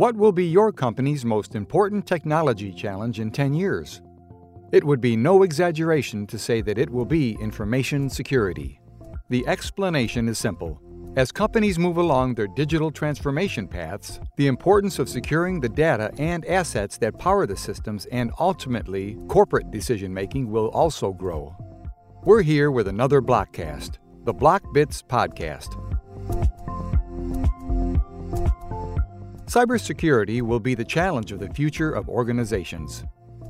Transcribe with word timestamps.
What 0.00 0.16
will 0.16 0.32
be 0.32 0.46
your 0.46 0.72
company's 0.72 1.26
most 1.26 1.54
important 1.54 2.06
technology 2.06 2.72
challenge 2.72 3.20
in 3.20 3.30
10 3.30 3.52
years? 3.52 4.00
It 4.72 4.82
would 4.82 5.02
be 5.02 5.14
no 5.14 5.42
exaggeration 5.42 6.26
to 6.28 6.38
say 6.38 6.62
that 6.62 6.78
it 6.78 6.88
will 6.88 7.04
be 7.04 7.36
information 7.38 8.08
security. 8.08 8.80
The 9.28 9.46
explanation 9.46 10.26
is 10.26 10.38
simple. 10.38 10.80
As 11.16 11.30
companies 11.30 11.78
move 11.78 11.98
along 11.98 12.34
their 12.34 12.46
digital 12.46 12.90
transformation 12.90 13.68
paths, 13.68 14.20
the 14.38 14.46
importance 14.46 14.98
of 14.98 15.06
securing 15.06 15.60
the 15.60 15.68
data 15.68 16.10
and 16.16 16.46
assets 16.46 16.96
that 16.96 17.18
power 17.18 17.46
the 17.46 17.54
systems 17.54 18.06
and 18.06 18.32
ultimately 18.40 19.18
corporate 19.28 19.70
decision 19.70 20.14
making 20.14 20.50
will 20.50 20.68
also 20.68 21.12
grow. 21.12 21.54
We're 22.24 22.40
here 22.40 22.70
with 22.70 22.88
another 22.88 23.20
Blockcast, 23.20 23.98
the 24.24 24.32
BlockBits 24.32 25.04
Podcast. 25.04 25.89
Cybersecurity 29.50 30.42
will 30.42 30.60
be 30.60 30.76
the 30.76 30.84
challenge 30.84 31.32
of 31.32 31.40
the 31.40 31.48
future 31.48 31.90
of 31.90 32.08
organizations. 32.08 33.02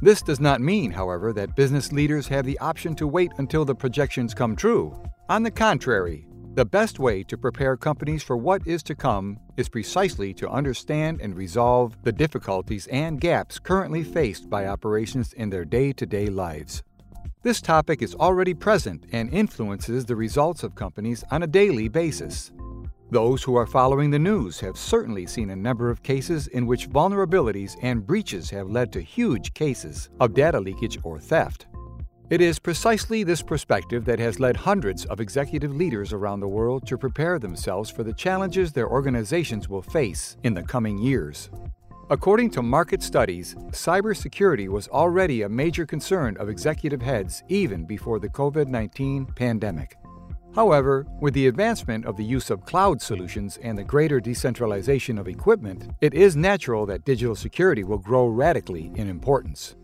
This 0.00 0.22
does 0.22 0.40
not 0.40 0.62
mean, 0.62 0.90
however, 0.90 1.34
that 1.34 1.54
business 1.54 1.92
leaders 1.92 2.26
have 2.28 2.46
the 2.46 2.58
option 2.60 2.94
to 2.94 3.06
wait 3.06 3.30
until 3.36 3.66
the 3.66 3.74
projections 3.74 4.32
come 4.32 4.56
true. 4.56 4.98
On 5.28 5.42
the 5.42 5.50
contrary, 5.50 6.26
the 6.54 6.64
best 6.64 6.98
way 6.98 7.22
to 7.24 7.36
prepare 7.36 7.76
companies 7.76 8.22
for 8.22 8.38
what 8.38 8.66
is 8.66 8.82
to 8.84 8.94
come 8.94 9.38
is 9.58 9.68
precisely 9.68 10.32
to 10.32 10.48
understand 10.48 11.20
and 11.20 11.36
resolve 11.36 11.94
the 12.04 12.12
difficulties 12.12 12.86
and 12.86 13.20
gaps 13.20 13.58
currently 13.58 14.02
faced 14.02 14.48
by 14.48 14.68
operations 14.68 15.34
in 15.34 15.50
their 15.50 15.66
day 15.66 15.92
to 15.92 16.06
day 16.06 16.28
lives. 16.28 16.82
This 17.42 17.60
topic 17.60 18.00
is 18.00 18.14
already 18.14 18.54
present 18.54 19.04
and 19.12 19.28
influences 19.30 20.06
the 20.06 20.16
results 20.16 20.62
of 20.62 20.74
companies 20.74 21.22
on 21.30 21.42
a 21.42 21.46
daily 21.46 21.88
basis. 21.88 22.50
Those 23.12 23.42
who 23.42 23.56
are 23.56 23.66
following 23.66 24.10
the 24.10 24.18
news 24.18 24.58
have 24.60 24.78
certainly 24.78 25.26
seen 25.26 25.50
a 25.50 25.54
number 25.54 25.90
of 25.90 26.02
cases 26.02 26.46
in 26.46 26.66
which 26.66 26.88
vulnerabilities 26.88 27.76
and 27.82 28.06
breaches 28.06 28.48
have 28.48 28.70
led 28.70 28.90
to 28.94 29.02
huge 29.02 29.52
cases 29.52 30.08
of 30.18 30.32
data 30.32 30.58
leakage 30.58 30.98
or 31.02 31.20
theft. 31.20 31.66
It 32.30 32.40
is 32.40 32.58
precisely 32.58 33.22
this 33.22 33.42
perspective 33.42 34.06
that 34.06 34.18
has 34.18 34.40
led 34.40 34.56
hundreds 34.56 35.04
of 35.04 35.20
executive 35.20 35.76
leaders 35.76 36.14
around 36.14 36.40
the 36.40 36.48
world 36.48 36.86
to 36.86 36.96
prepare 36.96 37.38
themselves 37.38 37.90
for 37.90 38.02
the 38.02 38.14
challenges 38.14 38.72
their 38.72 38.88
organizations 38.88 39.68
will 39.68 39.82
face 39.82 40.38
in 40.42 40.54
the 40.54 40.62
coming 40.62 40.96
years. 40.96 41.50
According 42.08 42.48
to 42.52 42.62
market 42.62 43.02
studies, 43.02 43.54
cybersecurity 43.72 44.70
was 44.70 44.88
already 44.88 45.42
a 45.42 45.50
major 45.50 45.84
concern 45.84 46.38
of 46.38 46.48
executive 46.48 47.02
heads 47.02 47.42
even 47.48 47.84
before 47.84 48.18
the 48.18 48.30
COVID 48.30 48.68
19 48.68 49.26
pandemic. 49.26 49.98
However, 50.54 51.06
with 51.20 51.32
the 51.32 51.46
advancement 51.46 52.04
of 52.04 52.16
the 52.16 52.24
use 52.24 52.50
of 52.50 52.66
cloud 52.66 53.00
solutions 53.00 53.58
and 53.62 53.78
the 53.78 53.84
greater 53.84 54.20
decentralization 54.20 55.16
of 55.18 55.26
equipment, 55.26 55.90
it 56.02 56.12
is 56.12 56.36
natural 56.36 56.84
that 56.86 57.06
digital 57.06 57.34
security 57.34 57.84
will 57.84 57.98
grow 57.98 58.26
radically 58.26 58.92
in 58.94 59.08
importance. 59.08 59.76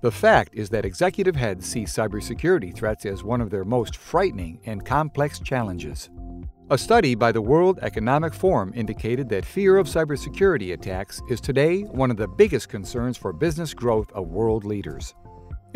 The 0.00 0.10
fact 0.10 0.54
is 0.54 0.70
that 0.70 0.86
executive 0.86 1.36
heads 1.36 1.66
see 1.66 1.84
cybersecurity 1.84 2.74
threats 2.74 3.04
as 3.04 3.24
one 3.24 3.40
of 3.40 3.50
their 3.50 3.64
most 3.64 3.96
frightening 3.96 4.58
and 4.64 4.84
complex 4.86 5.38
challenges. 5.40 6.08
A 6.70 6.78
study 6.78 7.14
by 7.14 7.30
the 7.30 7.42
World 7.42 7.78
Economic 7.82 8.32
Forum 8.32 8.72
indicated 8.74 9.28
that 9.28 9.44
fear 9.44 9.76
of 9.76 9.86
cybersecurity 9.86 10.72
attacks 10.72 11.20
is 11.28 11.40
today 11.40 11.82
one 11.82 12.10
of 12.10 12.16
the 12.16 12.26
biggest 12.26 12.68
concerns 12.68 13.16
for 13.16 13.32
business 13.32 13.74
growth 13.74 14.10
of 14.12 14.28
world 14.28 14.64
leaders. 14.64 15.14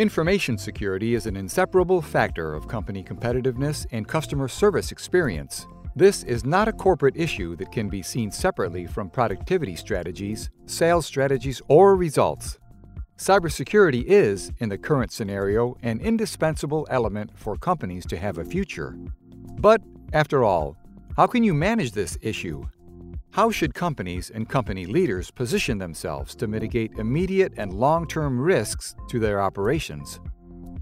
Information 0.00 0.56
security 0.56 1.14
is 1.14 1.26
an 1.26 1.36
inseparable 1.36 2.00
factor 2.00 2.54
of 2.54 2.66
company 2.66 3.04
competitiveness 3.04 3.84
and 3.92 4.08
customer 4.08 4.48
service 4.48 4.92
experience. 4.92 5.66
This 5.94 6.22
is 6.22 6.42
not 6.42 6.68
a 6.68 6.72
corporate 6.72 7.18
issue 7.18 7.54
that 7.56 7.70
can 7.70 7.90
be 7.90 8.00
seen 8.00 8.30
separately 8.30 8.86
from 8.86 9.10
productivity 9.10 9.76
strategies, 9.76 10.48
sales 10.64 11.04
strategies, 11.04 11.60
or 11.68 11.96
results. 11.96 12.58
Cybersecurity 13.18 14.02
is, 14.04 14.50
in 14.60 14.70
the 14.70 14.78
current 14.78 15.12
scenario, 15.12 15.76
an 15.82 16.00
indispensable 16.00 16.88
element 16.88 17.32
for 17.34 17.58
companies 17.58 18.06
to 18.06 18.16
have 18.16 18.38
a 18.38 18.44
future. 18.46 18.96
But, 19.58 19.82
after 20.14 20.44
all, 20.44 20.78
how 21.18 21.26
can 21.26 21.44
you 21.44 21.52
manage 21.52 21.92
this 21.92 22.16
issue? 22.22 22.66
How 23.32 23.50
should 23.50 23.74
companies 23.74 24.30
and 24.30 24.48
company 24.48 24.86
leaders 24.86 25.30
position 25.30 25.78
themselves 25.78 26.34
to 26.36 26.48
mitigate 26.48 26.98
immediate 26.98 27.52
and 27.56 27.72
long 27.72 28.06
term 28.06 28.40
risks 28.40 28.94
to 29.08 29.18
their 29.18 29.40
operations? 29.40 30.20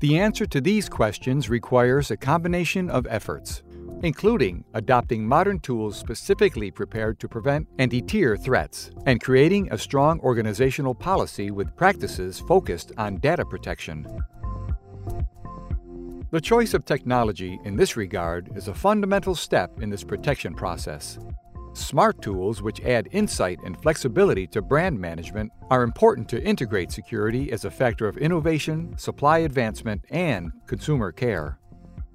The 0.01 0.19
answer 0.19 0.47
to 0.47 0.61
these 0.61 0.89
questions 0.89 1.51
requires 1.51 2.11
a 2.11 2.17
combination 2.17 2.89
of 2.89 3.07
efforts 3.11 3.63
including 4.03 4.65
adopting 4.75 5.27
modern 5.27 5.59
tools 5.61 5.99
specifically 5.99 6.71
prepared 6.71 7.19
to 7.21 7.29
prevent 7.29 7.67
and 7.79 7.91
deter 7.91 8.37
threats, 8.37 8.91
and 9.07 9.23
creating 9.23 9.69
a 9.73 9.79
strong 9.79 10.21
organizational 10.21 10.95
policy 10.95 11.51
with 11.51 11.75
practices 11.77 12.41
focused 12.41 12.93
on 12.97 13.17
data 13.17 13.45
protection. 13.45 14.07
The 16.31 16.41
choice 16.41 16.75
of 16.75 16.85
technology 16.85 17.59
in 17.65 17.77
this 17.77 17.97
regard 17.97 18.51
is 18.55 18.69
a 18.69 18.75
fundamental 18.75 19.35
step 19.35 19.81
in 19.81 19.89
this 19.89 20.05
protection 20.05 20.55
process. 20.55 21.19
Smart 21.75 22.21
tools, 22.23 22.63
which 22.63 22.81
add 22.83 23.09
insight 23.13 23.59
and 23.65 23.81
flexibility 23.81 24.47
to 24.49 24.63
brand 24.63 24.99
management, 24.99 25.53
are 25.71 25.83
important 25.83 26.29
to 26.31 26.43
integrate 26.43 26.91
security 26.91 27.53
as 27.53 27.65
a 27.65 27.71
factor 27.71 28.09
of 28.09 28.19
innovation, 28.19 28.97
supply 28.99 29.39
advancement, 29.39 30.05
and 30.11 30.51
consumer 30.67 31.13
care. 31.13 31.59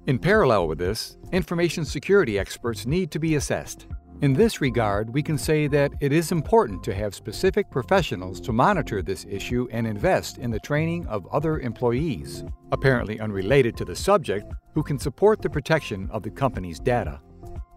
In 0.06 0.18
parallel 0.18 0.68
with 0.68 0.78
this, 0.78 1.16
information 1.32 1.84
security 1.84 2.38
experts 2.38 2.84
need 2.84 3.10
to 3.10 3.18
be 3.18 3.36
assessed. 3.36 3.86
In 4.20 4.32
this 4.32 4.60
regard, 4.60 5.12
we 5.12 5.22
can 5.22 5.36
say 5.36 5.66
that 5.68 5.92
it 6.00 6.12
is 6.12 6.30
important 6.30 6.84
to 6.84 6.94
have 6.94 7.14
specific 7.14 7.70
professionals 7.70 8.40
to 8.42 8.52
monitor 8.52 9.02
this 9.02 9.26
issue 9.28 9.66
and 9.72 9.86
invest 9.86 10.38
in 10.38 10.50
the 10.50 10.60
training 10.60 11.06
of 11.06 11.26
other 11.32 11.58
employees, 11.58 12.44
apparently 12.70 13.18
unrelated 13.18 13.76
to 13.76 13.84
the 13.84 13.96
subject, 13.96 14.52
who 14.72 14.82
can 14.82 14.98
support 14.98 15.42
the 15.42 15.50
protection 15.50 16.08
of 16.10 16.22
the 16.22 16.30
company's 16.30 16.78
data. 16.78 17.20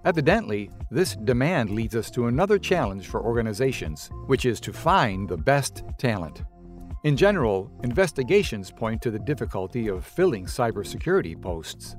Evidently, 0.08 0.70
this 0.90 1.18
demand 1.26 1.70
leads 1.70 1.94
us 1.94 2.10
to 2.10 2.28
another 2.28 2.58
challenge 2.58 3.08
for 3.08 3.22
organizations, 3.22 4.10
which 4.28 4.46
is 4.46 4.62
to 4.62 4.72
find 4.72 5.28
the 5.28 5.36
best 5.36 5.84
talent. 5.98 6.44
In 7.04 7.18
general, 7.18 7.70
investigations 7.84 8.72
point 8.72 9.02
to 9.02 9.12
the 9.12 9.20
difficulty 9.20 9.90
of 9.90 10.06
filling 10.06 10.46
cybersecurity 10.46 11.40
posts. 11.42 11.98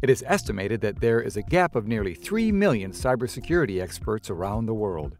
It 0.00 0.08
is 0.08 0.24
estimated 0.26 0.80
that 0.80 0.98
there 1.02 1.20
is 1.20 1.36
a 1.36 1.42
gap 1.42 1.76
of 1.76 1.86
nearly 1.86 2.14
3 2.14 2.52
million 2.52 2.90
cybersecurity 2.90 3.82
experts 3.82 4.30
around 4.30 4.64
the 4.64 4.72
world. 4.72 5.18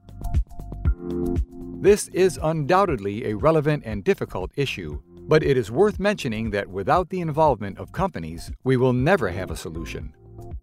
This 1.82 2.08
is 2.08 2.40
undoubtedly 2.42 3.26
a 3.26 3.36
relevant 3.36 3.82
and 3.84 4.04
difficult 4.04 4.52
issue, 4.56 5.02
but 5.28 5.42
it 5.42 5.58
is 5.58 5.70
worth 5.70 6.00
mentioning 6.00 6.48
that 6.52 6.66
without 6.66 7.10
the 7.10 7.20
involvement 7.20 7.78
of 7.78 7.92
companies, 7.92 8.50
we 8.64 8.78
will 8.78 8.94
never 8.94 9.28
have 9.28 9.50
a 9.50 9.56
solution. 9.56 10.14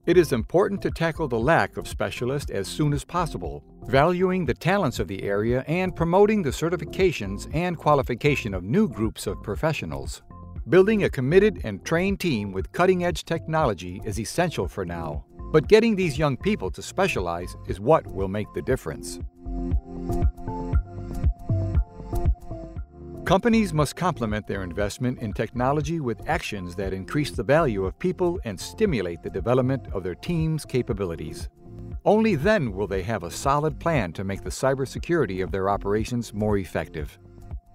It 0.10 0.18
is 0.18 0.34
important 0.34 0.82
to 0.82 0.90
tackle 0.90 1.28
the 1.28 1.38
lack 1.38 1.78
of 1.78 1.88
specialists 1.88 2.50
as 2.50 2.68
soon 2.68 2.94
as 2.94 3.06
possible, 3.06 3.64
valuing 3.86 4.44
the 4.44 4.56
talents 4.56 4.98
of 4.98 5.08
the 5.08 5.22
area 5.22 5.64
and 5.68 5.96
promoting 5.96 6.42
the 6.42 6.50
certifications 6.50 7.48
and 7.54 7.78
qualification 7.78 8.56
of 8.56 8.64
new 8.64 8.90
groups 8.90 9.28
of 9.28 9.44
professionals. 9.44 10.24
Building 10.68 11.04
a 11.04 11.12
committed 11.12 11.62
and 11.64 11.86
trained 11.86 12.20
team 12.20 12.52
with 12.52 12.72
cutting 12.72 13.04
edge 13.04 13.24
technology 13.24 14.02
is 14.04 14.20
essential 14.20 14.68
for 14.68 14.84
now, 14.84 15.26
but 15.52 15.68
getting 15.68 15.96
these 15.96 16.18
young 16.18 16.38
people 16.38 16.72
to 16.72 16.82
specialize 16.82 17.56
is 17.68 17.80
what 17.80 18.08
will 18.08 18.28
make 18.28 18.52
the 18.56 18.64
difference. 18.64 19.20
Companies 23.30 23.76
must 23.76 23.96
complement 23.96 24.48
their 24.48 24.64
investment 24.64 25.20
in 25.20 25.34
technology 25.34 26.00
with 26.00 26.28
actions 26.28 26.76
that 26.78 26.94
increase 26.94 27.30
the 27.30 27.44
value 27.44 27.86
of 27.86 28.00
people 28.00 28.40
and 28.44 28.60
stimulate 28.60 29.22
the 29.22 29.30
development 29.30 29.86
of 29.94 30.02
their 30.02 30.16
team's 30.16 30.66
capabilities. 30.66 31.48
Only 32.06 32.34
then 32.34 32.74
will 32.74 32.88
they 32.88 33.04
have 33.04 33.22
a 33.22 33.30
solid 33.30 33.80
plan 33.80 34.14
to 34.14 34.24
make 34.24 34.44
the 34.44 34.50
cybersecurity 34.50 35.44
of 35.44 35.52
their 35.52 35.70
operations 35.70 36.34
more 36.34 36.58
effective. 36.58 37.20